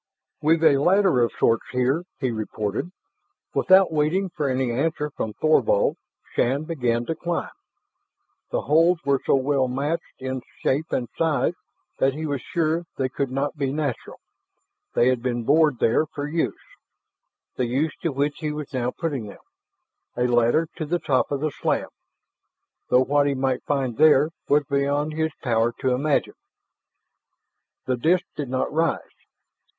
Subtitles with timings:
[0.41, 2.89] "We've a ladder of sorts here," he reported.
[3.53, 5.95] Without waiting for any answer from Thorvald,
[6.33, 7.51] Shann began to climb.
[8.49, 11.53] The holds were so well matched in shape and size
[11.99, 14.19] that he was sure they could not be natural;
[14.95, 16.57] they had been bored there for use
[17.57, 19.43] the use to which he was now putting them
[20.17, 21.89] a ladder to the top of the slab.
[22.89, 26.33] Though what he might find there was beyond his power to imagine.
[27.85, 29.05] The disk did not rise.